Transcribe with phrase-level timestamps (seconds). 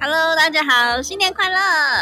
[0.00, 1.58] Hello，大家好，新年快乐！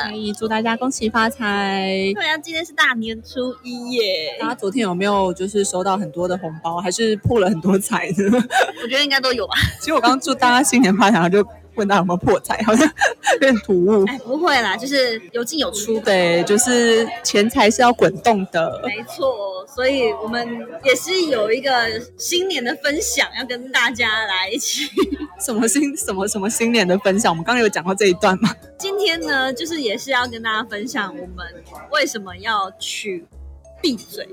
[0.08, 2.12] 所以祝大家恭喜发财！
[2.14, 8.38] 对啊，今天是大年初一耶，大家昨天有没有就是收到很多的红包，还是破了很多财呢？
[8.82, 9.54] 我觉得应该都有吧。
[9.80, 11.42] 其实我刚刚祝大家新年发财，就
[11.76, 12.86] 问他有没有破财，好像
[13.34, 14.04] 有点突兀。
[14.06, 16.00] 哎，不会啦，就是有进有出。
[16.00, 18.80] 对，就是钱财是要滚动的。
[18.84, 21.70] 没错，所以我们也是有一个
[22.18, 24.90] 新年的分享，要跟大家来一起。
[25.38, 27.30] 什么新什么什么新年的分享？
[27.30, 28.54] 我们刚刚有讲到这一段吗？
[28.78, 31.46] 今天呢，就是也是要跟大家分享我们
[31.90, 33.26] 为什么要去
[33.82, 34.26] “闭嘴”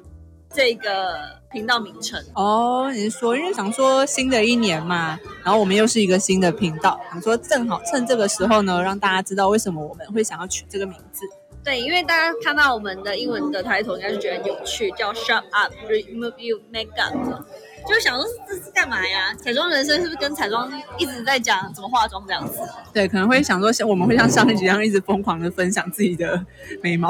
[0.54, 1.18] 这个
[1.52, 2.24] 频道名称。
[2.36, 11.26] 哦，你是说因为想说新的一年嘛，然后我们又是一个新的频道，想说正好趁这个时候呢，让大家知道为什么我们会想要取这个名字。
[11.64, 17.44] 对，因为大家看到我们的英文的抬头，应该是觉得很有趣，叫 “Shut Up, Remove Your Makeup”，
[17.88, 19.34] 就想说这是干嘛呀？
[19.42, 22.60] 彩妆人生是不是跟彩妆一直在讲怎么化妆这样子？
[22.94, 26.46] 对，可能会想说，像我们会像上一集一样，一直疯狂的分享自己的
[26.82, 27.10] 眉毛。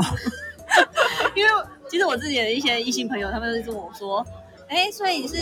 [1.36, 1.50] 因为
[1.94, 4.25] 其实我自己的一些异性朋友，他们就跟我说，
[4.67, 5.38] 哎，所以你是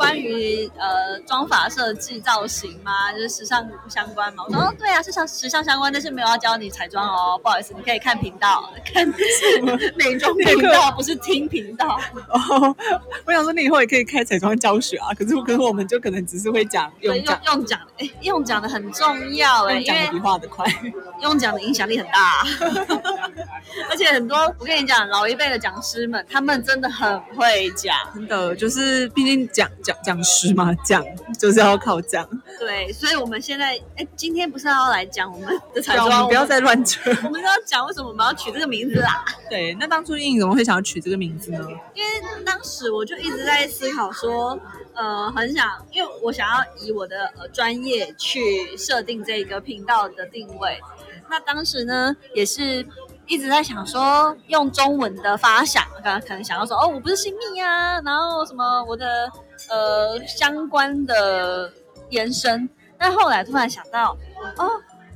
[0.00, 3.12] 关于呃妆法设计造型吗？
[3.12, 4.44] 就是时尚相关嘛？
[4.48, 9.60] 我说哦，对啊，是像时尚相关，但是没有要教你彩妆哦，不好意思，你可以看频道， 看是
[9.96, 12.00] 美妆频道，不是听频道。
[12.32, 12.74] 哦，
[13.26, 20.64] 我想说你以后也可以开彩妆教学啊，可是可是我们就可能只是会讲对用讲，用用讲，哎，用讲的很重要哎，因用讲的比画的快。
[21.20, 22.42] 用讲的影响力很大，
[23.90, 27.94] 而且很多我跟你讲，老一辈的讲师们，他们真的很会讲。
[28.14, 31.04] 真的就是，毕竟讲讲讲师嘛，讲
[31.38, 32.28] 就是要靠讲。
[32.58, 37.10] 对，所以我们现在，哎，今天不是要来讲我们的彩妆，我们不要再乱扯。
[37.24, 39.24] 我们是要讲为什么我们要取这个名字啦。
[39.48, 41.66] 对，那当初印怎么会想要取这个名字呢？
[41.94, 42.10] 因为
[42.44, 44.58] 当时我就一直在思考说，
[44.94, 50.78] 呃，很想，因为我想要以我的呃专业去设定这个频道的定位。
[51.28, 52.84] 那当时呢，也是
[53.30, 59.30] 一直在想说，用中文的发想，可能可能想要说，哦，我不是新密啊，然后什么我的
[59.68, 61.72] 呃相关的
[62.08, 62.68] 延伸。
[62.98, 64.16] 但后来突然想到，
[64.56, 64.68] 哦，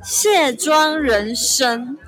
[0.05, 1.99] 卸妆人生，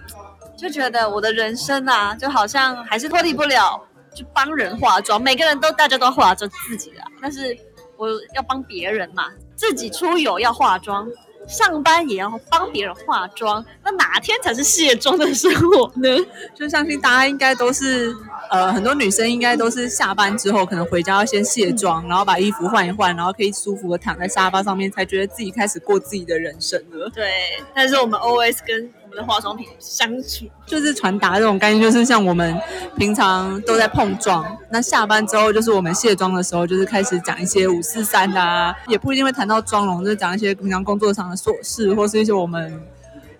[0.56, 3.84] 就觉得我的人生啊，就好像还是脱离不了
[4.14, 7.58] 就帮人化妆，每个人都大家都化妆自己的，但是
[7.96, 9.24] 我要帮别人嘛，
[9.56, 11.08] 自己出游要化妆，
[11.46, 16.08] 上班也要帮别人化妆，那哪天才是卸妆的生活呢？
[16.54, 18.14] 就相信大家应该都是，
[18.50, 27.08] 呃，很多女生应该都是下班之后，可能回家要先卸妆，然后把衣服换一换，然后可以舒服的躺在沙发上面，才觉得自己开始过自己的人生了。
[27.14, 27.30] 对，
[27.74, 32.60] 但是我们 always 跟我们的化妆品相处，就是传达这种概念，就是像我们
[32.96, 42.82] 平常都在碰撞，那下班之后就是我们卸妆的时候，就是开始讲一些五四三的啊，也不一定会谈到妆容，就是讲一些平常工作上的琐事，或是一些我们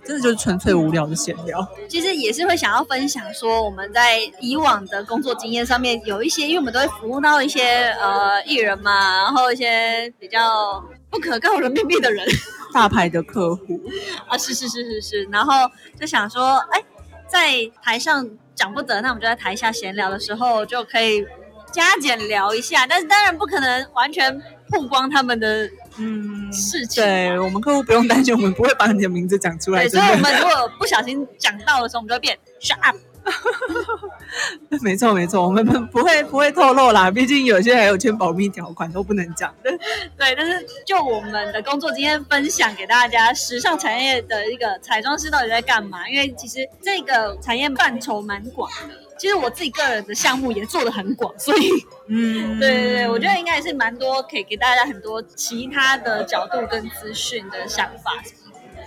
[0.05, 1.67] 真的就是纯粹无聊的闲聊。
[1.89, 10.85] 其实也是会想要分享说我们在以往的工作经验上面有一些，因为我们都会服务到一些呃艺人嘛，然后一些比较
[11.17, 12.27] 不可告人秘密的人
[12.75, 13.81] 大牌的客户，
[14.29, 15.53] 啊，是是是是是，然后
[15.99, 16.83] 就想说，哎，
[17.27, 21.25] 在台上讲不得，那我们就在台下闲聊的时候就可以
[21.73, 24.39] 加减聊一下，但是当然不可能完全
[24.69, 27.03] 曝光他们的嗯，事情。
[27.03, 30.01] 对我们客户不用担心，我们不会把你的名字讲出来，对，所。
[30.01, 32.97] 以我们如果不小心讲到的时候，我们就会变 shut up。
[34.83, 39.71] 没错没错，我们不不会不会透露啦，毕竟有些还有签保密条款都不能讲的。
[40.17, 46.09] 对，但是就我们的工作经验分享给大家，时尚产业的一个彩妆师到底在干嘛？
[46.09, 48.95] 因为其实这个产业范畴蛮广的。
[49.19, 51.71] 其实我自己个人的项目也做的很广，所以
[52.09, 58.13] 嗯，对对对，我觉得应该也是蛮多可以给大家很多其他的角度跟资讯的想法。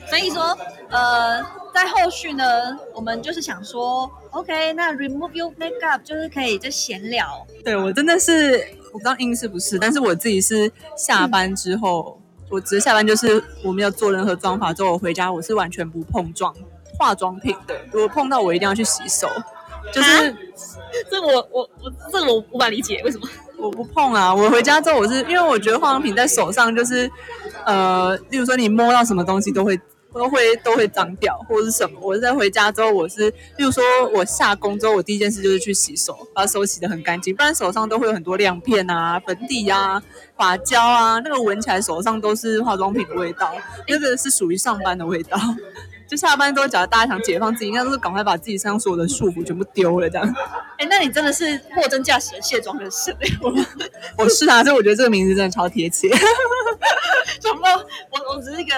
[0.09, 0.57] 所以说，
[0.89, 1.41] 呃，
[1.73, 2.43] 在后续呢，
[2.93, 12.19] 我们就是想说，OK，那 remove your makeup 就是可以就闲聊，对我真的是我不知道英是不是，但是我自己是下班之后，
[12.49, 16.53] 我直接下班就是我没有做任何妆法之后，我回家我是完全不碰妆
[16.97, 19.29] 化妆品的，如果碰到我一定要去洗手，
[19.93, 20.35] 就是
[21.09, 23.27] 这个我我我这个我无法理解为什么。
[23.57, 24.33] 我不碰啊。
[24.33, 27.11] 我回家之后我是因为我觉得化妆品在手上就是
[27.65, 29.77] 呃，例如说你摸到什么东西都会
[30.13, 31.99] 都会都会脏掉或者是什么。
[32.01, 33.83] 我是在回家之后，我是，例如说
[34.13, 40.01] 我下工之后，我第一件事就是去洗手，把手洗得很干净，不然手上都会有很多亮片啊、粉底啊、
[40.35, 43.53] 发胶啊，那个闻起来手上都是化妆品的味道，
[43.87, 45.37] 那个是属于上班的味道。
[46.09, 50.35] 就下班之后，假如大家想解放自己，应该都是赶快把自己身上所有的束缚全部丢了这样。
[50.79, 53.15] 哎，那你真的是货真价实的卸妆人士
[54.17, 56.09] 我是啊，所以我觉得这个名字真的超贴切。
[57.39, 57.69] 什么？
[58.09, 58.73] 我我只是一个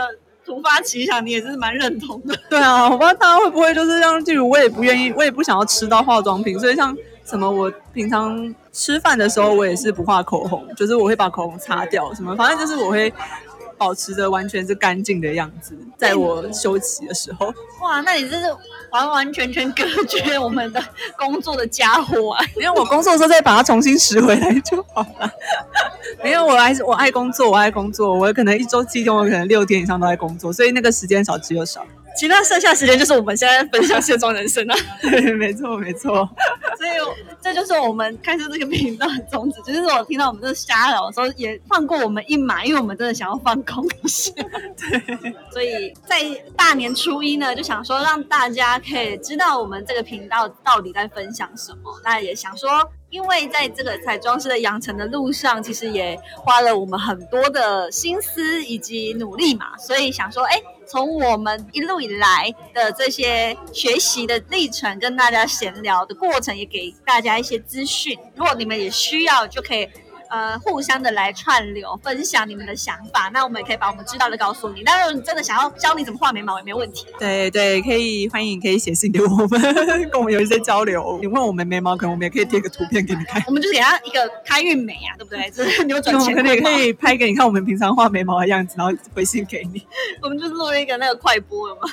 [0.52, 2.38] 突发奇想，你也是蛮认同的。
[2.50, 6.94] 对啊，我不知道大家会不会就是像，例如我也不愿意，我也不想要吃到化妆品，所以像
[7.24, 13.14] 什么我平常吃饭的时候，我也是不画口红，就是我会把口红擦掉，什么反正就是我会。
[13.82, 17.52] 保持着完全是干净的样子，在我休息的时候。
[17.82, 18.46] 哇，那你这是
[18.92, 20.80] 完完全全隔绝我们的
[21.18, 22.46] 工作的家伙啊！
[22.56, 25.28] 因为我工作的时候再把它重新拾回来就好了。
[26.24, 31.84] 没有，我还是我爱工作，我爱工作，我可能一周七天，我可能六天以上都在工作，所以那个时间少之又少。
[32.18, 34.76] 其他剩下时间就是我们现在分享卸妆人生啊。
[35.02, 36.30] 对， 没错，没错。
[36.78, 36.90] 所以
[37.42, 44.32] 这就是我们开设这个频道的宗旨，就是我听到我们这瞎聊的时候，也放过我们一马，因为我们真的想要放空一下。
[44.78, 46.18] 对，所以在
[46.56, 51.92] 大年初一呢，就想说让大家可以知道我们这个频道到底在分享什么。
[52.04, 52.70] 那也想说，
[53.12, 60.60] 因为在这个彩妆师的养成的路上，其实也花了我们很多的心思以及努力嘛，所以想说，哎。
[60.88, 68.20] 从我们一路以来的这些学习的历程，跟大家闲聊的过程，也给大家一些资讯。
[68.36, 69.88] 如果你们也需要，就可以。
[70.32, 74.82] 呃，互相的来串流，分享你们的想法，那我们也可以把我们知道的告诉你。
[74.82, 77.06] 当然，你真的想要教你怎么画眉毛也没问题。
[77.20, 79.62] 对对，可以欢迎可以写信给我们，
[80.10, 81.20] 跟我们有一些交流。
[81.20, 83.44] 你问我们眉毛，可能我们也可以贴个图片给你看。
[83.46, 85.48] 我们就是给他一个开运眉啊，对不对？
[85.52, 86.46] 就是扭转乾坤。
[86.46, 89.86] 可以可以拍给你看我们平常画眉毛的样子，然后回信给你。
[90.22, 91.90] 我们就是录了一个那个快播了嘛。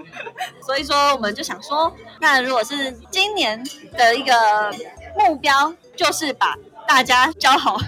[0.66, 1.90] 所以说，我们就想说，
[2.20, 3.58] 那如果是今年
[3.96, 4.34] 的一个
[5.18, 6.54] 目标，就是把。
[6.90, 7.78] 大家交好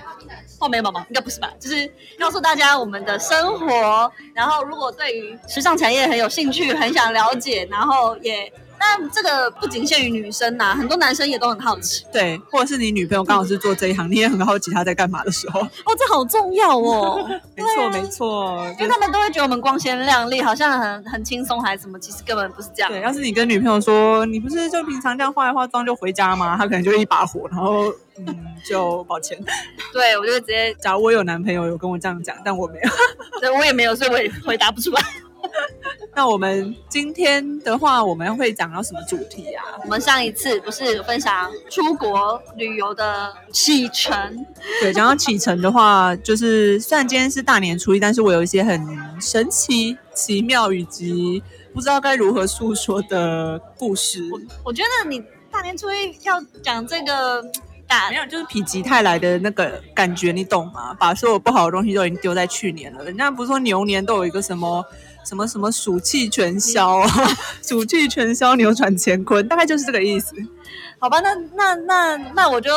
[0.60, 1.04] 画眉毛吗？
[1.08, 4.12] 应该不是吧，就是告诉大家我们的生活。
[4.32, 8.50] 然后，如果对于时尚产业很有兴趣，很想了解，然后也。
[8.84, 12.04] 那这个不仅限于女生呐，很多男生也都很好奇。
[12.12, 15.60] 对，或者是你女朋友刚好是做这一行，你也很好奇她在干嘛的时候。
[15.60, 17.24] 哦，这好重要哦。
[17.56, 18.66] 没错，没错。
[18.80, 22.90] 因为他们都会觉得我们光鲜亮丽，好像很很轻松还是什么，其实根本不是这样。
[22.90, 26.56] 对，要是你跟女朋友说，你不是就平常这样化一化妆就回家吗？
[26.58, 27.84] 她可能就一把火，然后
[28.18, 28.26] 嗯，
[28.68, 29.38] 就抱歉。
[29.94, 32.90] 对，我就直接，假如我有男朋友有跟我这样讲，但我没有，
[33.40, 35.00] 对我也没有，所以我也回答不出来。
[36.14, 39.64] 那我们今天的话，我们会讲到什么主题啊？
[39.82, 44.14] 我们上一次不是分享出国旅游的启程？
[44.82, 48.86] 对，讲到启程的话，就是虽然今天是大年初一，但是我有一些很
[49.18, 51.42] 神奇、奇妙以及
[51.72, 54.22] 不知道该如何诉说的故事。
[54.30, 57.42] 我我觉得你大年初一要讲这个，
[58.10, 60.94] 没有，就是否极泰来的那个感觉，你懂吗？
[61.00, 63.02] 把所有不好的东西都已经丢在去年了。
[63.02, 64.84] 人家不是说牛年都有一个什么？
[65.24, 67.08] 什么什么暑气全消啊，
[67.62, 70.34] 暑气全消，扭转乾坤，大概就是这个意思。
[70.98, 72.70] 好吧，那那那那我就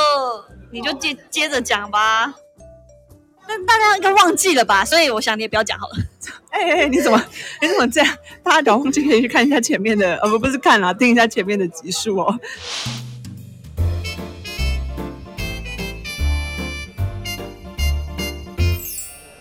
[0.71, 2.33] 你就接接着讲吧。
[3.47, 4.83] 那大家应该忘记了吧？
[4.83, 5.95] 所以我想你也不要讲好了。
[6.49, 7.21] 哎哎，你怎么
[7.61, 8.17] 你怎么这样？
[8.41, 12.39] 大家搞忘记可以去看一下前面的，呃不不是看啦，听一下前面的集数哦。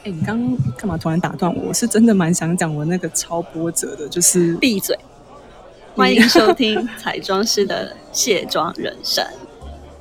[0.05, 1.69] 哎，你刚刚干嘛突然打断我？
[1.69, 4.95] 我是真的蛮想讲我那个超波折的，就是闭嘴。
[5.95, 9.25] 欢迎 收听彩妆师的卸妆人生。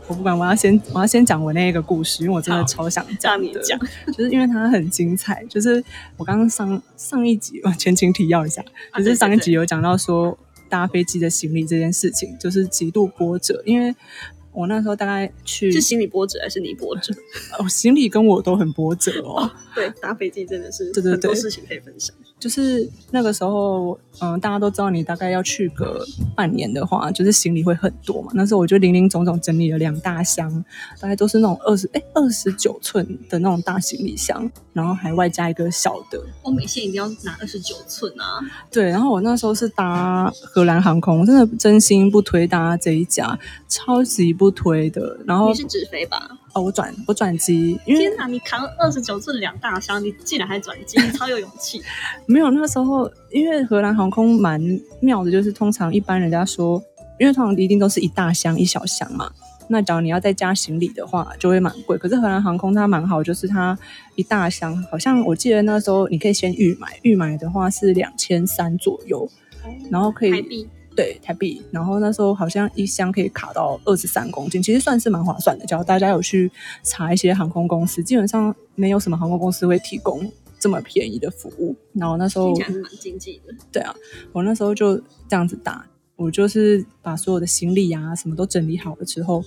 [0.07, 5.45] 我不管，我要先我要先讲我那个故事，因为我真的超想讲你讲，就是因为它很精彩。
[5.45, 5.81] 就是
[6.17, 8.62] 我刚刚上上一集，我前情提要一下，
[8.98, 13.95] 就是上一集有讲到说搭飞机的行李这件事情，就是极度波折，因为。
[14.53, 17.13] 我那时候大概去是心理波折还是你波折？
[17.60, 19.50] 哦，心理跟我都很波折哦。
[19.75, 22.15] 对，搭飞机真的是对对对，很多事情可以分享。
[22.43, 28.33] 就是那个时候，嗯，大家都知道你大概要去个半年的话，就是行李会很多嘛。
[28.35, 30.51] 那时候我就零零总总整理了两大箱，
[31.00, 36.21] 大概都是那种二十哎二十九寸的那种大行李箱，然后还外加一个小的。
[36.41, 38.41] 欧美线一定要拿二十九寸啊。
[38.69, 45.17] 对，然后我那时候是搭荷兰航空，真的真心不推搭这一家，超级不推的。
[45.25, 46.29] 然后你是直飞吧？
[46.53, 51.81] 哦，我转我转机，因为天哪，你扛二十九寸两大箱，你竟然还转机，你超有勇气。
[52.27, 54.62] 没有，那个时候因为荷兰航空蛮
[55.00, 56.81] 妙的，就是通常一般人家说，
[57.19, 59.31] 因为通常一定都是一大箱一小箱嘛。
[59.69, 61.98] 那假如你要再加行李的话，就会蛮贵。
[61.98, 63.77] 可是荷兰航空它蛮好，就是它
[64.15, 69.27] 一大箱，好像我记得那时候你可以先预买，预买的话是两千三左右，
[69.89, 75.65] 然后可以对台币，然后那时候好像一箱可以卡到二十三公斤，其实算是蛮划算的。
[75.65, 76.51] 只要大家有去
[76.83, 81.75] 查一些航空公司，基本上没有什么航空公司会提供这么便宜的服务。
[81.93, 82.53] 然后那时候
[83.00, 83.53] 经济的。
[83.71, 83.93] 对啊，
[84.31, 84.97] 我那时候就
[85.27, 85.85] 这样子打，
[86.15, 89.43] 我就是把所有的行李啊什么都整理好了之后，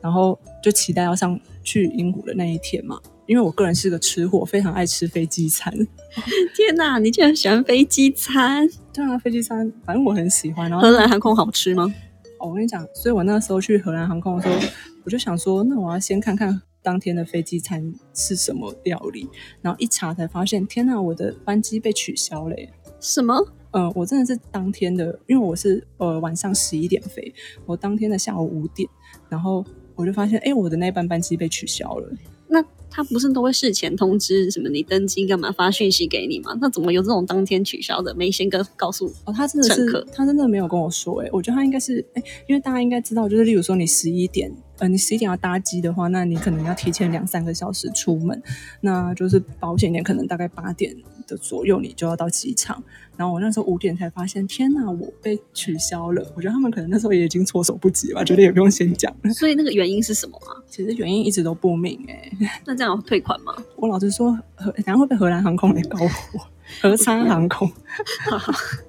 [0.00, 3.00] 然后就期待要上去英国的那一天嘛。
[3.28, 5.70] 因为我个人是个吃货，非常爱吃飞机餐。
[6.56, 8.66] 天哪，你竟然喜欢飞机餐？
[8.92, 10.70] 对啊，飞机餐反正我很喜欢。
[10.70, 11.94] 然后荷兰航空好吃吗？
[12.40, 14.72] 哦，我跟你讲，所以我那时候去荷兰航空的时候，
[15.04, 19.28] 我就想说，那我要先看看当天的飞机餐是什么料理。
[19.60, 22.72] 然后一查才发现，天哪，我的班机被取消了耶。
[22.98, 23.34] 什么？
[23.72, 27.34] 嗯，我真的是当天的，因为我是呃晚上十一点飞，
[27.66, 28.88] 我当天的下午五点，
[29.28, 29.62] 然后
[29.94, 32.08] 我就发现，哎，我的那班班机被取消了。
[32.48, 36.56] 那他不是都会事前通知什么你登机干嘛发讯息给你吗？
[36.60, 48.42] 那怎么有这种当天取消的没先跟告诉哦，他真的是，他真的没有跟我说，哎，我觉得他应该是，哎，因为大家应该知道，就是例如说你十一点，呃，你十一点要搭机的话，那你可能要提前两三个小时出门，
[48.80, 50.96] 那就是保险点，可能大概八点
[51.28, 52.82] 的左右你就要到机场。
[53.16, 56.32] 然后我那时候五点才发现，天哪，我被取消了。
[56.34, 59.14] 我觉得他们可能那时候也已经措手不及吧，觉得也不用先讲。
[59.34, 60.54] 所以那个原因是什么啊？
[60.68, 62.30] 其实原因一直都不明，哎，
[62.64, 63.52] 那这样有退款吗？
[63.76, 66.08] 我老实说，荷等下会被荷兰航空给告我，
[66.80, 67.70] 荷昌航空。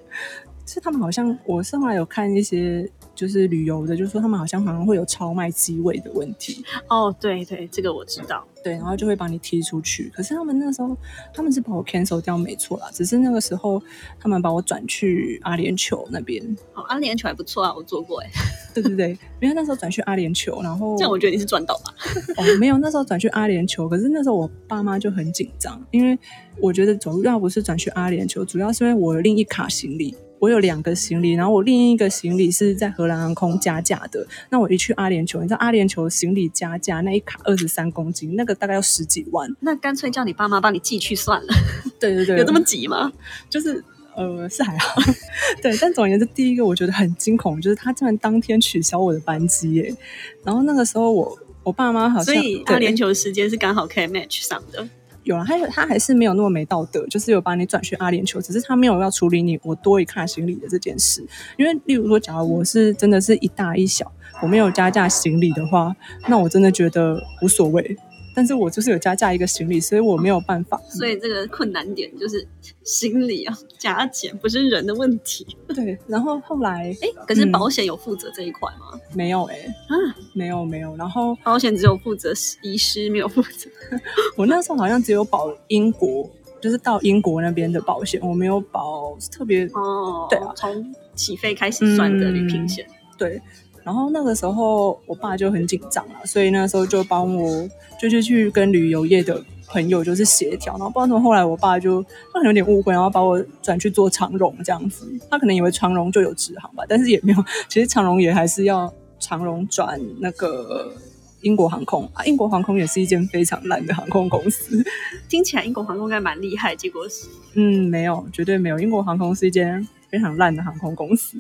[0.72, 8.46] 是他们好像，我是后来有看一些就是旅游的，就是说他们好像好像会有超卖机位的问题，哦，对对，这个我知道。
[8.62, 10.12] 对，然后就会把你踢出去。
[10.14, 10.96] 可是他们那时候
[11.34, 13.82] 他们是把我 cancel 掉，没错啦，只是那个时候
[14.20, 16.44] 他们把我转去阿联酋那边。
[16.76, 18.30] 哦，阿联酋还不错啊，我做过哎，
[18.74, 21.96] 对对对，因为那时候转去阿联酋，然后这样我觉得你是赚到吧？
[22.38, 26.20] 哦，没有，那时候转去阿联酋，可是那时候我爸妈就很紧张，因为
[26.62, 34.26] 我觉得主要不是转去阿联酋，主要是因为我有另一卡行李，我有两个行李，然后我另一个行李是在荷兰航空加价的。
[34.50, 39.54] 那我一去阿联酋，你知道阿联酋行李加价那一卡二十三公斤，那个大概要十几万。
[39.60, 41.54] 那干脆叫你爸妈帮你寄去算了，
[42.00, 43.12] 对对对， 有这么急吗？
[43.50, 43.84] 就是
[44.16, 45.02] 呃是还好，
[45.62, 49.96] 对，但总而言之，第一个我觉得很惊恐，就是他竟然当天取消我的班机耶。
[50.44, 54.88] 然后那个时候我我爸妈好像所以阿联酋的时间是刚好可以 match 上的。
[55.30, 61.24] 有了，还有他还是没有那么没道德，就是有把你转去阿联酋，只是他没有要处理你我多一看行李的这件事。
[61.56, 65.96] 因为例如说，假如我是真的是一大一小，我没有加价行李的话，
[66.28, 67.96] 那我真的觉得无所谓。
[68.36, 70.80] 但是我就是有加价一个行李，所以我没有办法。
[70.90, 72.48] 所以这个困难点就是
[72.84, 75.46] 行李啊，加减不是人的问题。
[75.76, 79.00] 对，然后后来哎，可是嗯保险有负责这一块吗？
[79.14, 79.56] 没有哎、
[79.88, 79.94] 啊，
[80.34, 80.96] 没有没有。
[80.96, 83.70] 然后保险只有负责遗失，没有负责。
[84.38, 86.30] 我那时候好像只有保英国，
[86.62, 92.86] 就是到英国那边的保险，我没有保特别哦，对啊从起飞开始算的旅行险。
[93.18, 93.42] 对，
[93.84, 97.68] 然后那个时候我爸就很紧张了，所以那时候就帮我
[98.00, 110.94] 就是去跟旅游业的朋友就是协调，然后不知道怎么后来我爸就他可能有点误会，然后把我转去做长荣这样子，他可能以为长荣就有直航吧，但是也没有，其实长荣也还是要长荣转那个。
[111.42, 114.84] 英国航空啊，英国航空也是一间非常烂的航空公司。
[115.30, 118.78] 听起来英国航空应该蛮厉害，结果是嗯，没有，绝对没有。
[118.78, 121.38] 英国航空是一间非常烂的航空公司。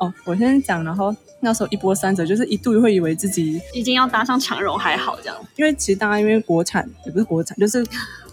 [0.00, 5.36] 哦，我先讲，然后那时候一波三折，就是一度会以为自己已经要搭上长荣还好这样。
[5.56, 7.86] 因为其实大家因为国产也不是国产，就是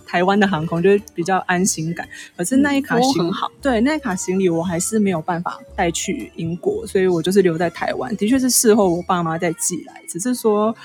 [0.06, 2.08] 台湾的航空就是比较安心感。
[2.36, 8.16] 可是那一卡行、嗯很好，对那一卡行李我还是没有办法带去英国，所以我就是留在台湾。
[8.16, 10.76] 的确是事后我爸妈再寄来，只是说。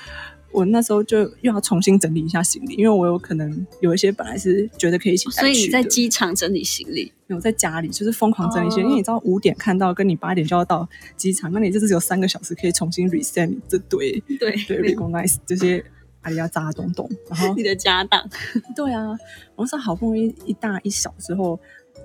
[0.53, 15.83] 我那时候就又要重新整理一下行李，因为我有可能有一些本来是觉得可以一起带去的，所以你在机场整理行李，有在家里就是疯狂整理一些，哦因为你知道五点看到，跟你八点就要到机场，那你就是只有三个小时可以重新 reset 你这堆 对对 recognize 这些
[16.21, 18.29] 阿里亚扎东东，然后 你的家当，
[18.75, 19.17] 对啊，
[19.55, 21.59] 我说好不容易一大一小之后，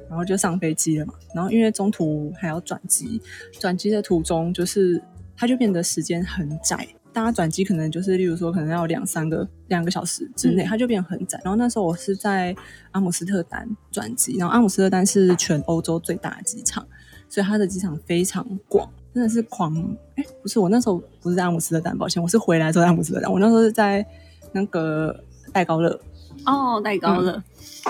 [0.08, 1.14] 然后就上飞机了嘛。
[1.34, 3.20] 然后因为中途还要转机，
[3.60, 5.00] 转机的途中就是
[5.36, 6.86] 它就变得时间很窄。
[7.18, 11.36] 大家转机可能就是，例如说可能要两三个两个小时之内，嗯它就变得很窄。
[11.42, 12.54] 然后那时候我是在
[12.92, 16.86] 阿姆斯特丹转机，然后阿姆斯特丹是全欧洲最大的机场，
[17.28, 19.74] 所以它的机场非常广，真的是狂。
[20.14, 23.28] 哎，不是，我那时候不是在阿姆斯特丹，抱歉，我是回来之后在阿姆斯特丹。
[23.32, 24.06] 我那时候是在
[24.52, 26.00] 那个戴高乐，
[26.46, 27.42] 哦，戴高乐、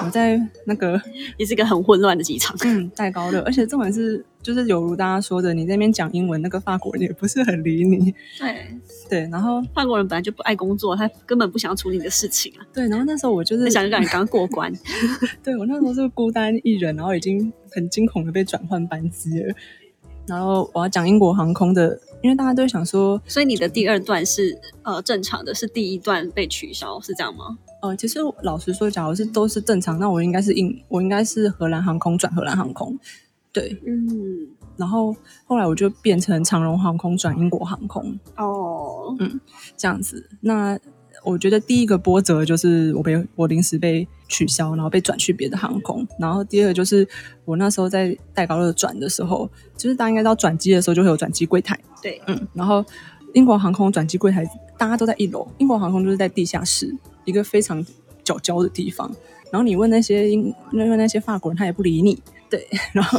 [0.02, 1.00] 我在那个
[1.36, 2.56] 也是一个很混乱的机场。
[2.64, 8.66] 嗯戴高乐，而且重点是就是有如大家说的，你在那边讲英文，那个法国人也不是很理你，对，
[9.08, 14.72] 对，然后法国人本来就不爱工作，他根本不想要处理你的事情啊，对，然后那时候我就是他想让你刚过关。
[15.44, 19.54] 对我那时候是孤单一人，然后已经很惊恐的被转换班机了。
[20.26, 27.56] 然后我要讲英国航空的，因为大家都会想说，所以你的第二段是呃正常的，是第一段被取消，是这样吗？
[27.80, 32.98] 呃，其实老实说，假如是都是正常，那我应该是英，我应该是荷兰航空转荷兰航空，
[33.52, 33.80] 对。
[33.86, 39.40] 嗯，然后后来我就变成长荣航空转英国航空哦，嗯
[39.76, 40.28] 这样子。
[40.40, 40.78] 那
[41.24, 46.06] 我觉得第一个波折就是我被我临时被取消，然后被转去别的航空。
[46.18, 47.06] 然后第二个就是
[47.44, 52.84] 我那时候在戴高乐转的时候，就是大家应该知道转机的时候就会有转机柜台，对，嗯，然后
[53.34, 54.44] 英国航空转机柜台
[54.76, 56.94] 大家都在一楼，英国航空就是在地下室
[57.24, 57.84] 一个非常
[58.24, 59.10] 角角的地方。
[59.50, 62.20] 然后你问那些英问那些法国人，他也不理你，
[62.50, 63.18] 对，然后。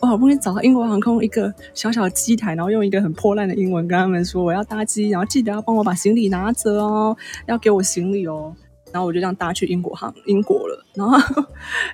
[0.00, 8.52] 我好不容易找到英国航空一个小小的机台，然后用一个很破烂的英文跟他们说我要搭机，然后记得要帮我把行李拿着哦，要给我行李哦。
[8.90, 10.84] 然后我就这样搭去英国航英国了。
[10.94, 11.16] 然后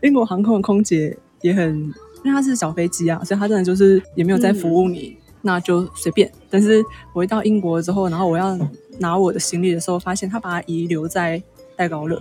[0.01, 1.77] 英国航空的空姐也很，
[2.25, 6.31] 因为它是小飞机啊，所以它真的就是也没有在服务你，那就随便。
[6.49, 6.83] 但是
[7.13, 8.59] 我一到英国之后，然后我要
[8.99, 11.43] 拿我的行李的时候，发现他把它遗留在
[11.77, 12.21] 戴高乐，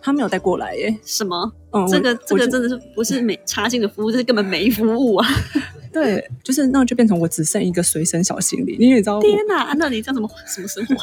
[0.00, 0.96] 他没有带过来耶。
[1.04, 1.52] 什么？
[1.70, 5.26] 嗯，这个这个真的是不是没差劲的服务，这是根本没服务啊！
[5.92, 10.94] 对，就是那就变成我只剩一个随身小行李，因为你知道天哪，那你叫什么什么生活？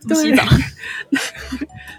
[0.00, 0.44] 怎么洗对澡？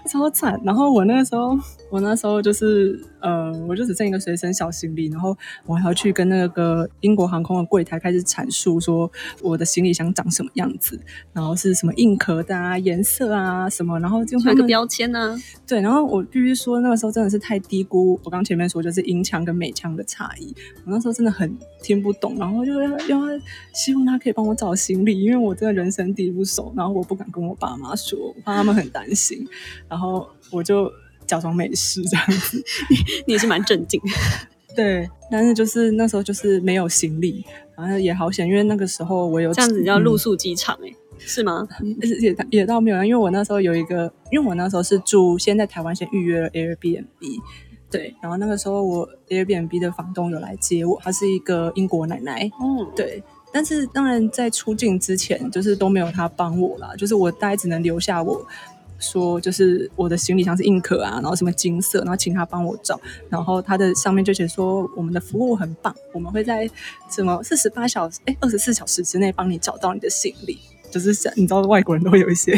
[0.08, 0.60] 超惨。
[0.64, 1.58] 然后我那个时候，
[1.90, 9.10] 我那时候就是呃，我就只剩一个随身小行李，然后我还要去跟那个英国航空的柜台开始阐述说
[9.42, 11.00] 我的行李箱长什么样子，
[11.32, 20.54] 然后是什么硬壳的啊、颜色啊什么，然后就他们有个标签呢、对，然后我必须说，那个时候真的是太低估我刚前面说就是英腔跟美腔的差异。
[20.84, 23.20] 我那时候真的很听不懂，然后就要要
[23.74, 29.46] 希望他可以帮我找行李，因为我真的人生地不熟，然后我不敢跟我爸妈说，我怕他们很担心，
[29.88, 30.90] 然后我就
[31.26, 32.62] 假装没事这样子。
[33.26, 34.00] 你也是蛮镇静。
[34.76, 37.42] 对，但是就是那时候就是没有行李，
[37.74, 41.66] 然后也好险，因为那个时候我有这样子叫嗯露宿机场哎、是吗？
[42.02, 47.06] 也也也倒没有，因为我那时候有一个，因为我那时候是住，先在台湾先预约了 Airbnb，
[47.96, 58.46] 对，然后那个时候我 Airbnb 的房东有来接我，她是一个英国奶奶，嗯，对，但是当然在出境之前，就是都没有她帮我啦，就是我大概只能留下我。
[58.98, 66.66] 说就是我的行李箱是硬壳啊，然后什么金色，然后请他帮我找，然后他的上面就写说我们的服务很棒，我们会在
[67.10, 70.58] 什么四十八小时哎二十四小时之内帮你找到你的行李，
[70.98, 72.52] 就是像你知道外国人都会有一些，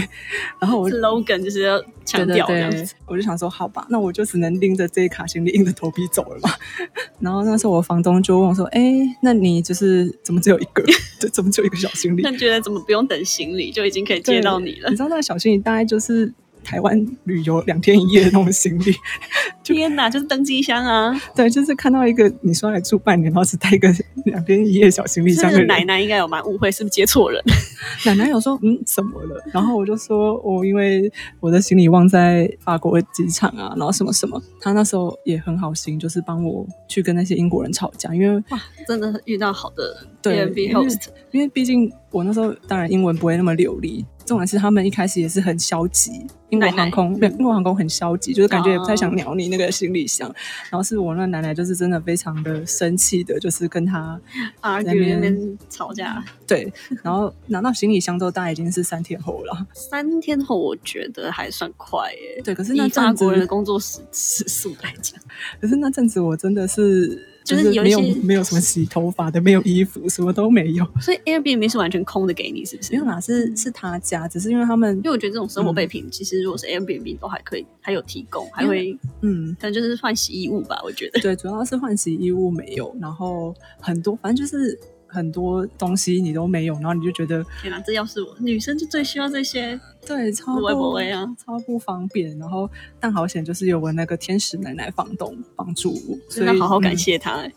[0.61, 6.51] 然后我 slogan 就是要强调这对对对样子。，我就想说，好吧，那我就只能拎着这一卡行李，硬着头皮走了嘛。
[7.21, 8.81] 然后那时候我房东就问我说：“哎，
[9.23, 10.83] 那你就是怎么只有一个？
[11.21, 12.31] 对，怎么只有一个小行李那？
[12.31, 14.97] 你觉得怎么不用等行李就已经可以接到你了你？
[14.97, 16.33] 知道那个小行李大概就是
[16.69, 18.95] 台湾旅游两天一夜的那种行李。
[19.65, 21.19] 天哪，就是登机箱啊！
[21.35, 23.91] 对，就是看到一个你说来住半年，然后只带一个
[24.25, 27.43] 两天一夜的小行李箱奶奶应该有蛮误会，是不是接错人？
[28.05, 29.43] 奶奶有说嗯怎么了？
[29.53, 34.43] 然后我就说我、因为我的行李忘在法国机场啊，然后什么什么。
[34.61, 50.33] 他那时候也很好心，就是帮我去跟那些英国人吵架，因为哇，真的遇到好的对 Airbnb 因为 host，因为毕竟我那时候当然英文不会那么流利，重点是他们一开始也是很消极，英国航空对英国航空很消极，就是感觉也不太想哦鸟你那个行李箱。
[50.71, 54.21] 然后是我那奶奶就是真的非常的生气的，就是跟他
[54.63, 56.23] 在那边吵架。
[56.47, 56.71] 对，
[57.03, 59.67] 然后拿到行李箱之后，大概已经是三天后了。
[59.73, 65.19] 三天后我觉得还算快耶，对，可是那以法阵子国人的工作时时速来讲，
[65.61, 70.87] 可是那阵子我真的是就是是没有有一些没有什么洗头发的，没有衣服，什么都没有。
[71.01, 72.93] 所以 Airbnb 是完全空的给你，是不是？
[72.93, 79.57] 没有啦，是是他家，只是因为他们因为我觉得这种生活备品，其实如果是 Airbnb 都还可以，还有提供，还会嗯。
[79.61, 81.21] 但就是换洗衣物吧，我觉得。
[81.21, 92.37] 对，主要是换洗衣物没有，然后很多，反正就是很多东西你都没有，然后你就觉得天哪，这要是我女生就最需要这些，对超不会不不会啊超不方便。
[92.39, 92.69] 然后
[92.99, 97.53] 但好险就是有我那个天使奶奶房东帮助我，所以好好感嗯谢她、欸。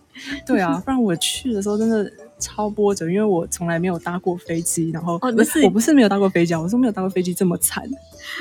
[0.46, 7.90] 对啊，不然我去的时候真的超波折，因为我从来没有搭过飞机，然后不哦不是我不是没有搭过飞机啊，我是没有搭过飞机这么惨。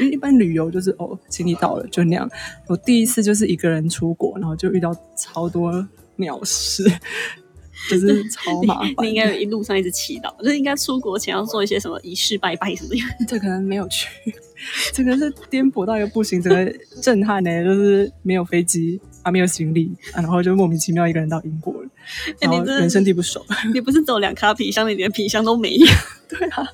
[0.01, 2.29] 因为一般旅游就是哦，行李到了就那样。
[2.67, 6.85] 我第一次就是一个人出国，然后就遇到超多鸟事。
[7.89, 8.95] 就是超麻烦。
[9.05, 12.97] 你应该一路上一直祈祷，就是应该出国前要做一些什么仪式拜拜什么的。
[13.27, 14.09] 这可能没有去，
[14.93, 21.89] 这个是颠簸到一个不行，整个震撼呢，就是没有飞机啊，没有行李啊，然后就莫名其妙一个人到英国了，
[22.41, 23.45] 然后人生地不熟。
[23.73, 25.87] 你不是只有两卡皮箱，你连皮箱都没有。
[26.29, 26.67] 对啊，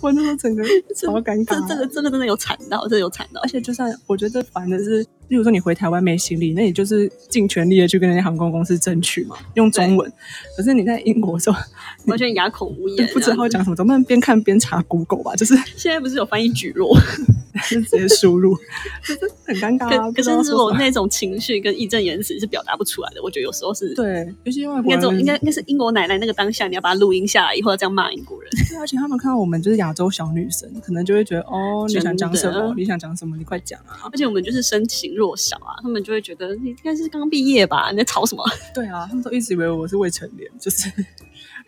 [0.00, 0.62] 我那时候整个
[0.96, 1.68] 超尴这尬。
[1.68, 3.48] 这个这个真的有惨到，这有惨到而。
[3.48, 10.12] 且就算我觉得烦的是，例如说你回台湾没行李，那你就是尽全力的去跟那些航空公司争取嘛，用中文。
[10.56, 11.58] 可是你在英国的时候，
[12.06, 15.34] 完全哑口无言，不知道要讲什么，总不能边看边查 Google 吧？
[15.36, 16.96] 就是现在不是有翻译举弱，
[17.70, 18.56] 就 直接输入，
[19.06, 20.10] 就是很尴尬、啊。
[20.12, 23.22] 可是说什么我那种情绪跟义正言辞是表达不出来的。
[23.22, 28.50] 我觉得有时候是，对，尤其外应该这种国应该应该是英国奶奶那个当下，你要把它录音下来，以后要这样骂英国人。
[28.68, 32.74] 对，而且他们看到我们就是亚洲小女生，可能就会觉得哦，你想讲什么？
[32.76, 33.36] 你想讲什么？
[33.36, 34.08] 你快讲啊！
[34.10, 38.42] 而且我们就是身形弱小啊，他们就会觉得你应该是刚毕业吧，你在吵什么？
[38.74, 40.88] 对啊，他们都一直以为我是未成年，就是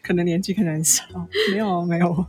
[0.06, 1.02] 可能年纪可能很小，
[1.50, 2.26] 没有没有。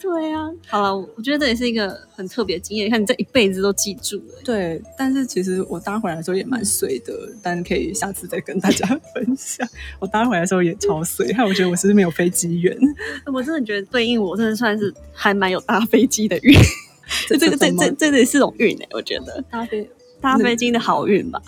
[0.00, 4.40] 对啊，好了，我觉得这也是一个很特别的经验，你看你这一辈子都记住了。
[4.42, 9.68] 对，但是其实我搭回来的时候也蛮碎的，但可以下次再跟大家分享。
[9.98, 12.74] 我搭回来的时候也超碎，害我觉得我是没有飞机缘。
[13.32, 16.56] 我真的觉得对应我真的算是还蛮有搭飞机的运，
[17.28, 21.40] 这这个这这这也是种运哎、我觉得搭飞搭飞机的好运吧。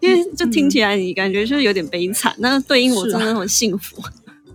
[0.00, 4.02] 因为就听起来你感觉就是有点悲惨，那对应我真的很幸福。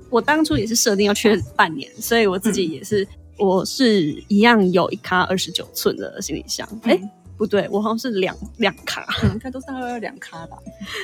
[0.10, 6.67] 我当初也是设定要缺半年，所以我自己也是，我是一样有一卡二十九寸的行李箱。
[6.84, 7.00] 哎、
[7.38, 10.58] 不对，我好像是两两卡，嗯，应该都是二二两卡吧。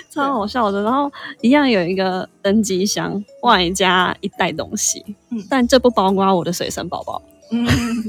[0.10, 0.82] 超好笑的。
[0.84, 7.22] 然后一样有一个登机箱，外加一袋东西，嗯但这不包括我的随身包包。
[7.52, 7.66] 嗯，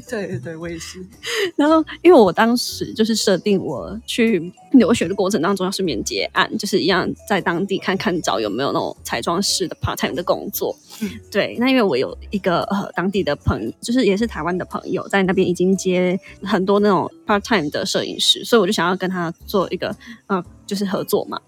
[0.08, 0.98] 对对对，我也是。
[1.56, 10.74] 然后，因为我当时就是设定我去留学的过程当中要顺便结案，就是一样在当地看看找有没有那种彩妆师的 part time 的工作。
[11.02, 19.94] 嗯对，那因为我有一个呃当地的朋友，就是也是台湾的朋友，在那边已经接很多那种 part time 的摄影师，所以我就想要跟他做一个
[20.28, 21.38] 呃就是合作嘛，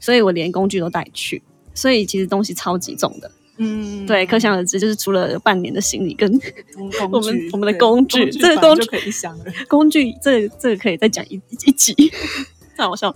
[0.00, 1.42] 所以我连工具都带去，
[1.74, 3.30] 所以其实东西超级重的。
[3.56, 6.30] 嗯，对，可想而知，就是除了半年的行李跟
[6.76, 9.44] 工我们具我们的对工具这个反正工具可以想了。
[9.68, 11.94] 工具，这这个可以再讲一一集，
[12.76, 13.14] 太好笑。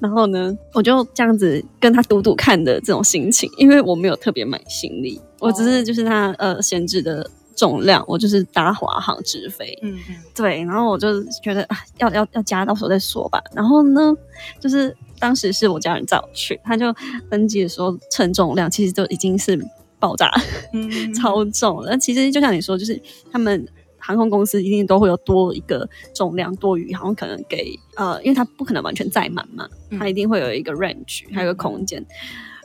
[0.00, 9.78] 然后呢，我就这样子跟他赌赌看的这种心情，因为我没有特别买行李，我只是就是他呃闲置的重量，我就是搭华航直飞。
[9.82, 13.40] 嗯嗯，对，然后我就觉得啊，要要要加，到时候再说吧。
[13.54, 14.14] 然后呢，
[14.60, 16.94] 就是当时是我家人载我去，他就
[17.30, 19.58] 登记的时候称重量，其实就已经是
[19.98, 20.30] 爆炸。
[20.72, 21.82] 嗯 超重。
[21.86, 23.66] 那其实就像你说，就是他们
[23.98, 32.04] 航空公司一定都会有多一个重量多余，好像可能给呃，因为它不可能完全载满嘛，嗯它一定会有一个 range，还有一个空间。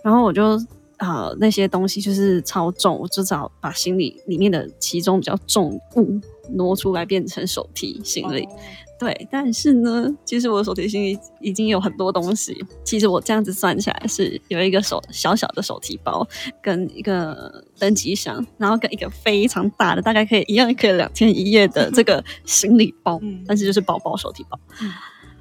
[0.04, 0.58] 然后我就
[1.00, 6.20] 呃那些东西就是超重，我至少把行李里面的其中比较重物
[6.52, 8.44] 挪出来变成手提行李。
[8.44, 8.50] 哦
[9.00, 12.62] 对，但是呢，其实我的手提行李已经有很多东西。
[12.84, 16.28] 其实我这样子算起来是有一个手小小的手提包，
[16.62, 24.60] 跟一个登机箱，然后跟一个非常大的，大概可以一样可以两天一夜的这个行李包，嗯但是就是包包手提包。
[24.82, 24.92] 嗯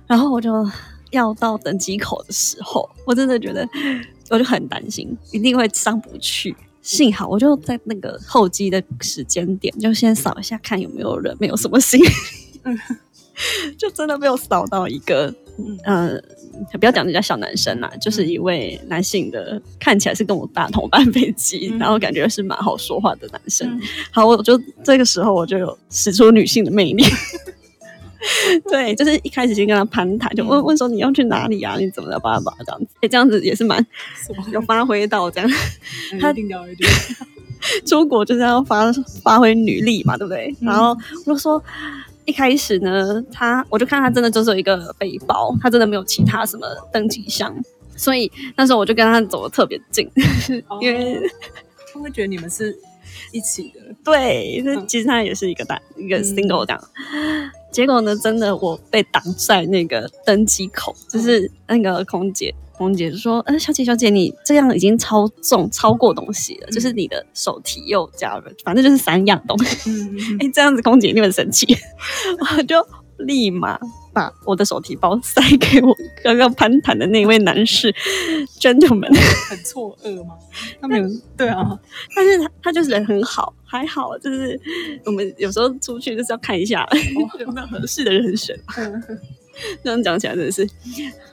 [0.07, 0.65] 然后我就
[1.11, 3.69] 要到登机口的时候，我真的觉得
[4.31, 6.55] 我就很担心，一定会上不去。
[6.81, 12.07] 幸好我就在那个候机的时间点，就先扫一下看有没有人，没有什么行李。
[13.79, 16.21] 就真的没有扫到一个，嗯呃，
[16.79, 23.69] 不要讲人家小男生啦，就是一位男性的，看起来是跟我大同班飞机，嗯然后感觉是蛮好说话的男生。
[23.69, 27.05] 嗯好，我就这个时候我就有使出女性的魅力。
[28.71, 31.77] 对，就是一开始先跟他攀谈，就问问说你要去哪里啊？
[31.79, 32.19] 你怎么了？
[32.19, 33.85] 巴拉巴拉这样子，哎、这样子也是蛮
[34.53, 35.51] 有发挥到这样。
[36.21, 36.87] 他一定要一定
[37.87, 40.55] 出国就是要发发挥女力嘛，对不对？
[40.61, 41.63] 嗯然后我就说，
[42.25, 47.55] 一开始呢，他我就看他真的就是有一个背包，他真的没有其他什么登机箱，
[47.97, 50.09] 所以那时候我就跟他走的特别近，
[50.69, 51.21] 要，因为、哦
[51.91, 52.77] 他会觉得你们是
[53.33, 53.81] 一起的。
[54.05, 56.85] 对，那嗯其实他也是一个单一个嗯 single 这样。
[57.71, 62.55] 结果呢，真的我被挡在那个登机口，就是那个空姐。
[62.73, 69.91] 空姐就说：“呃，小姐，小姐，你这样已经超重，超过东西了，就是你的手提又加了，反正就是三样东西。
[69.91, 71.67] 嗯 哎、这样子空姐一定很生气，
[72.57, 72.77] 我就
[73.19, 73.79] 立马
[74.13, 77.95] 把我的手提包塞给我刚刚攀谈的那位男士。
[78.61, 79.15] Gentleman，
[79.49, 80.35] 很错愕吗？
[80.81, 81.79] 他们有对啊，
[82.15, 84.61] 但是他他就是人很好，还好，就是
[85.05, 86.87] 我们有时候出去就是要看一下。
[87.39, 88.59] 有没有合适的人选。
[89.83, 90.65] 这样讲起来真的是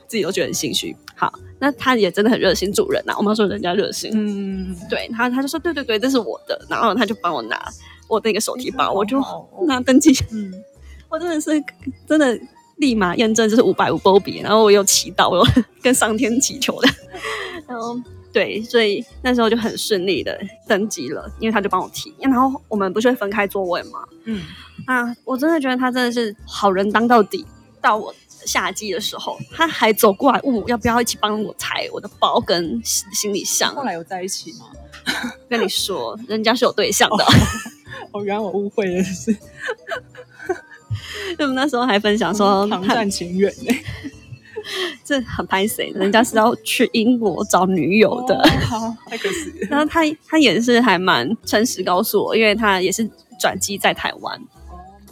[0.08, 0.96] 自己都觉得很心虚。
[1.16, 7.64] 好，那他也真的很热心助人呐、我妈说人家热心，嗯，对，他他就说对对对，这是我的，然后他就帮我拿
[8.08, 10.52] 我那个手提包，哎我就好好哦拿登记，嗯，
[11.16, 11.64] 我真的是
[12.06, 12.38] 真的
[12.76, 15.46] 立马验证就是五百五波比，然后我又祈祷，我有
[15.82, 16.90] 跟上天祈求的，
[17.66, 17.98] 然后
[18.34, 24.04] 对，所以那时候就很顺利的登机了，因为他就帮我提，然后我们不是会分开座位吗？
[24.26, 24.42] 嗯，
[24.88, 27.46] 啊，我真的觉得他真的是好人当到底。
[27.82, 33.76] 到我下机的时候，他还走过来问我要不要一起帮我抬我的包跟行行李箱。
[33.76, 34.66] 后来有在一起吗？
[35.48, 37.24] 跟你说，人家是有对象的。
[38.12, 39.38] 哦，原来我误会了，是
[41.40, 43.76] 就那时候还分享说，他唐战情缘呢。
[45.04, 45.92] 这很拍谁？
[45.94, 48.36] 人家是要去英国找女友的。
[48.36, 49.54] 哦好，太可惜。
[49.70, 53.08] 然后他他也是还蛮诚实告诉我，因为他也是
[53.40, 54.42] 转机在台湾。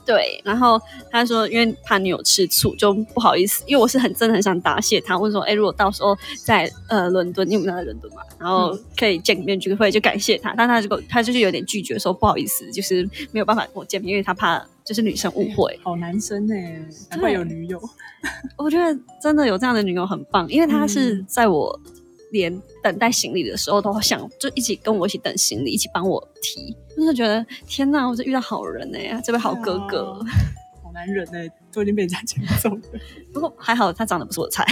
[0.06, 15.80] 对，然后他说，因为怕女友吃醋，就不好意思，因为我是很真的很想答谢他，问说，哎，如果到时候在呃伦敦，因为我们在伦敦嘛，然后可以见面聚会，就感谢他，但他这个他就是有点拒绝，说不好意思，就是没有办法跟我见面，因为他怕就是女生误会。
[15.84, 16.54] 好男生呢，
[17.10, 17.80] 难怪有女友。
[18.58, 21.78] 我觉得真的有这样的女友很棒，因为她是嗯在我
[22.34, 30.20] 连等待行李的时候都想就一起跟我一起等行李，一起帮我提，真的觉得天哪，我是遇到好人哎、这位好哥哥。
[30.20, 30.26] 啊
[30.84, 31.40] 好男人呢，
[31.72, 32.82] 都已经被人家抢走了。
[33.34, 34.66] 不过还好他长得不是我的菜。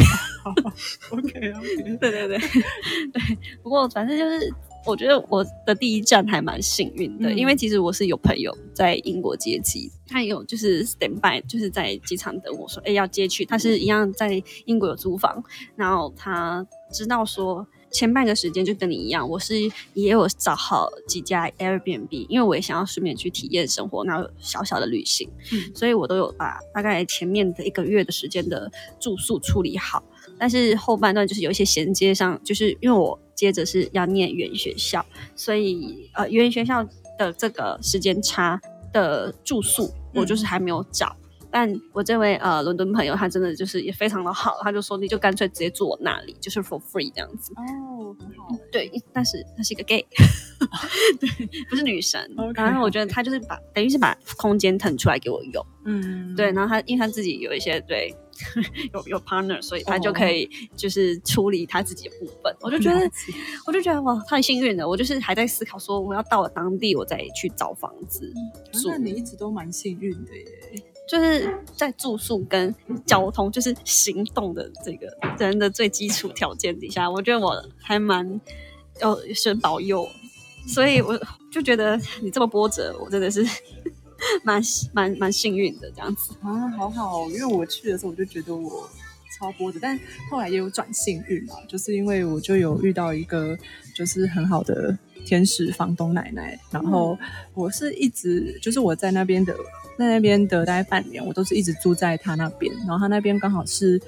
[1.12, 4.52] OK OK，对对对对，不过反正就是。
[4.84, 13.45] 我觉得我的第一站还蛮幸运的，嗯因为其实我是有朋友在英国接机，他有就是 stand by，就是在机场等我说，哎，要接去。
[13.45, 15.43] 他是一样在英国有租房，
[15.76, 19.56] 然后他知道说前半个时间就跟你一样，我是
[19.93, 30.04] 也有找好几家 Airbnb，因为我也想要顺便去体验生活，然后小小的旅行，嗯所以我都有把大概前面的一个月的时间的住宿处理好。
[30.38, 36.84] 但是后半段就是有一些衔接上，就是因为我接着是要念语言学校，所以呃语言学校
[37.17, 38.60] 的这个时间差
[38.93, 41.15] 的住宿，我就是还没有找。
[41.52, 47.54] 但我这位呃伦敦朋友，他真的就是也非常的好，他就说你就干脆直接住我那里，就是 for free 这样子。
[47.58, 48.58] 哦，很好。
[48.72, 50.06] 对，但是他是一个 gay，
[51.20, 51.30] 对，
[51.70, 52.20] 不是女神。
[52.56, 55.66] 然后我觉得他就是把等于是把空间腾出来给我用。
[55.86, 58.16] 嗯，对，然后他因为他自己有一些对
[58.94, 62.56] 有有 partner，所以他就可以就是处理他自己的部分。
[62.62, 63.10] 我就觉得
[63.66, 64.88] 我就觉得哇，太幸运了。
[64.88, 68.32] 我就是还在思考说，我要到了当地，我再去找房子
[68.72, 68.90] 住。
[68.90, 70.46] 那你一直都蛮幸运的耶。
[71.12, 72.74] 就是在住宿跟
[73.06, 78.39] 交通，就是行动的这个人的最基础条件底下，我觉得我还蛮
[79.02, 80.08] 有神保佑，
[80.65, 81.19] 所以我
[81.52, 83.45] 就觉得你这么波折，我真的是
[84.45, 84.62] 蛮
[84.93, 86.34] 蛮蛮幸运的这样子。
[86.41, 88.89] 啊，好好，因为我去的时候我就觉得我
[89.38, 93.58] 超波的，但后来也有转幸运嘛，就是因为我就有遇到一个
[93.93, 97.17] 就是很好的天使房东奶奶，然后
[97.53, 99.53] 我是一直就是我在那边的
[99.97, 104.01] 在那边的大概半年，我都是一直住在他那边，然后他那边刚好是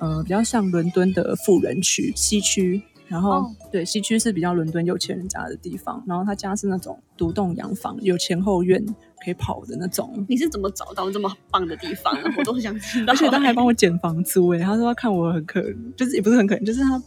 [0.00, 2.82] 呃比较像伦敦的富人区西区。
[3.08, 8.84] 然后、哦对西区是比较伦敦有钱人家的地方，然后他家是那种独栋洋房，有前后院
[9.24, 12.28] 可以跑的那种，你是怎么找到这么棒的地方呢？
[12.36, 13.12] 我都想知道。
[13.12, 17.00] 而且他还帮我减房租诶，他说他看我很可怜，就是也不是很可怜，就是他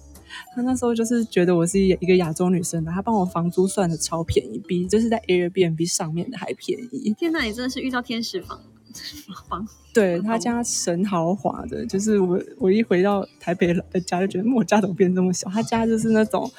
[0.56, 7.14] 他那时候就是觉得我是一个亚洲女生的，他帮我房租算的超便宜，比就是在 Airbnb 上面的还便宜。
[7.18, 8.60] 天哪，你真的是遇到天使房
[9.48, 15.50] 房对他家神豪华的，就是我我一回到台北的家就觉得，嗯我家怎么变这么小？
[15.50, 16.50] 他家就是那种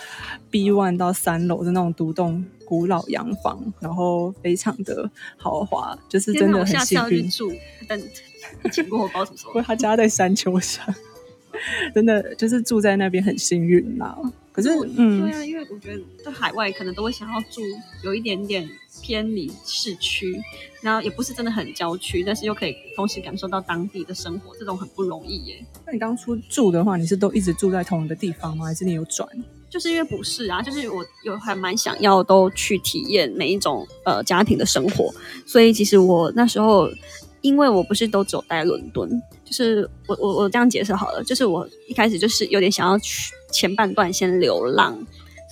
[0.50, 7.16] B one 到三楼的那种独栋古老洋房，然后非常的豪华，就是，真的很我下次幸运。
[7.16, 7.52] 要去住，
[7.88, 8.00] 但
[8.72, 9.62] 请过我包什么时候不过？
[9.62, 10.84] 他家在山丘上，
[11.94, 14.16] 真的就是住在那边很幸运啦。
[14.52, 17.62] 可是，嗯对，啊，因为我觉得在海外可能都会想要住
[18.02, 18.68] 有一点点
[19.00, 20.36] 偏离市区，
[20.82, 25.64] 然后也不是真的很郊区，但是又可以同时感受到当地的生活，这种很不容易耶。
[25.86, 28.66] 那你当初住的话，你是都一直住在同一个地方吗？
[28.66, 29.26] 还是你有转？
[29.70, 35.14] 就是因为不是啊，就是我有还蛮想要都去体验每一种呃家庭的生活，
[35.46, 36.90] 所以其实我那时候，
[37.40, 39.08] 因为我不是都只有待伦敦，
[39.50, 44.96] 就是我我我这样解释好了，就是我一开始就是有点想要去前半段先流浪，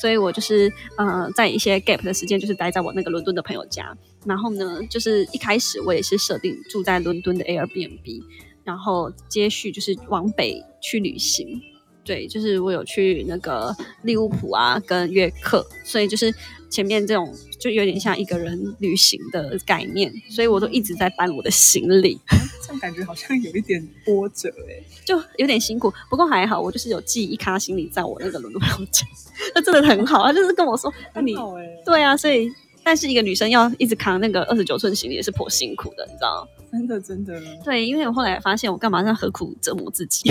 [0.00, 8.22] 所以我就是呃在一些 gap 的时间，就是待在我那个伦敦的朋友家，然后呢，就是一开始我也是设定住在伦敦的 Airbnb，
[8.64, 11.60] 然后接续就是往北去旅行。
[12.08, 16.34] 对，就是我有去那个利物浦啊，跟约克，所以就是
[16.70, 22.18] 前面这种就有点像一个人旅行的概念，所以我都一直在搬我的行李，
[22.62, 25.92] 这样感觉好像有一点波折哎、就有点辛苦。
[26.08, 29.06] 不过还好，我就是有寄一卡行李在我那个轮渡票站，
[29.54, 30.24] 那真的很好。
[30.24, 32.50] 他就是跟我说，那你很好哎、对啊，所以
[32.82, 36.48] 但是一个女生要一直扛那个二十九寸行李也是颇辛苦的，你知道吗？
[36.72, 40.30] 真的真的，对，因为我后来发现我干嘛这样何苦折磨自己？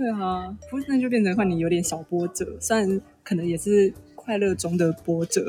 [0.00, 5.44] 对啊，不是那就变成换你有点小波折，虽然可能也是快乐中的波折，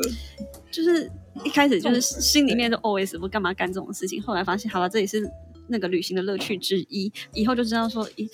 [0.69, 1.09] 就是
[1.45, 5.25] 一开始就是心里面都 always 不干嘛干这种事情，后来发现好了，这也是
[5.69, 8.29] 那个旅行的乐趣之一，以后就知道说，一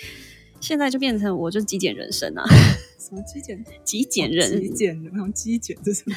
[0.60, 2.43] 现在就变成我就是极简人生啊，
[2.97, 6.15] 什么极简极简人，极简的，然后极简这是什么？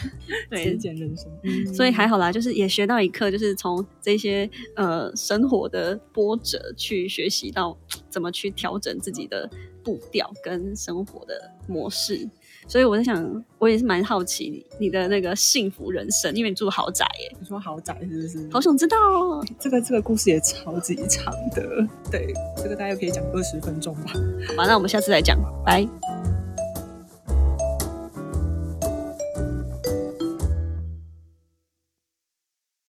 [0.48, 7.76] 对极简人生，嗯所以还好啦，就是也学到一课，就是从这些呃生活的波折去学习到
[8.08, 9.50] 怎么去调整自己的
[9.90, 12.28] 步调跟生活的模式。
[12.68, 14.48] 所以我在想，我也是蛮好奇
[14.78, 18.48] 你你的那个幸福人生，因为你住豪宅耶，你说豪宅是不是？
[18.52, 19.44] 好想知道哦。
[19.58, 21.62] 这个这个故事也超级长的，
[22.10, 24.12] 对，这个大概可以讲二十分钟吧。
[24.46, 25.88] 好吧，那我们下次再讲，拜。